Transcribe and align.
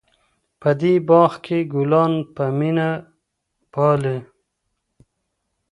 په 0.61 0.69
دې 0.81 0.93
باغ 1.09 1.31
کې 1.45 1.57
ګلان 1.73 2.13
په 2.35 2.43
مینه 2.57 2.89
پالي. 3.73 4.17